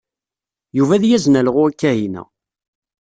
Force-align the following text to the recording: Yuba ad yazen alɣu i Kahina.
Yuba 0.77 0.93
ad 0.95 1.03
yazen 1.07 1.39
alɣu 1.39 1.63
i 1.69 1.73
Kahina. 1.79 2.23